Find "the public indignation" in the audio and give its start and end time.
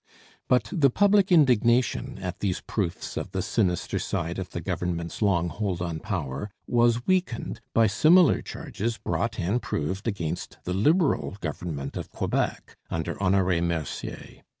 0.71-2.17